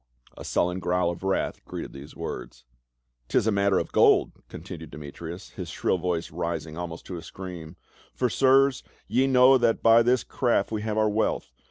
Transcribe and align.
A 0.35 0.43
sullen 0.43 0.79
growl 0.79 1.11
of 1.11 1.21
wrath 1.21 1.63
greeted 1.63 1.93
these 1.93 2.15
words." 2.15 2.63
'Tis 3.27 3.45
a 3.45 3.51
matter 3.51 3.77
of 3.77 3.91
gold," 3.91 4.31
continued 4.49 4.89
Demetrius, 4.89 5.51
his 5.51 5.69
shrill 5.69 5.99
voice 5.99 6.31
rising 6.31 6.75
almost 6.75 7.05
to 7.05 7.17
a 7.17 7.21
scream," 7.21 7.75
for, 8.15 8.27
sirs, 8.27 8.81
ye 9.07 9.27
know 9.27 9.59
that 9.59 9.83
by 9.83 10.01
this 10.01 10.23
craft 10.23 10.71
we 10.71 10.81
have 10.81 10.97
our 10.97 11.07
wealth. 11.07 11.51